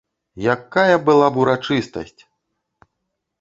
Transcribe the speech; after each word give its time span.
Якая 0.53 0.95
была 1.09 1.27
б 1.35 1.41
урачыстасць! 1.43 2.21